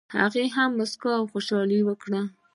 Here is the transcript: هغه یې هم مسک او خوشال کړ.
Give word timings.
هغه 0.17 0.37
یې 0.41 0.47
هم 0.55 0.69
مسک 0.79 1.01
او 1.17 1.23
خوشال 1.31 1.69
کړ. 2.01 2.11